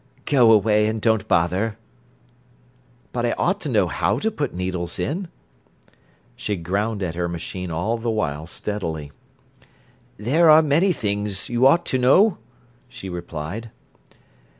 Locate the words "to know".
3.61-3.85, 11.85-12.39